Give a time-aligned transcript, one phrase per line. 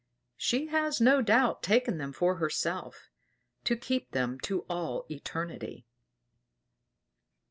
[0.37, 3.11] She has no doubt taken them for herself,
[3.65, 5.85] to keep them to all eternity.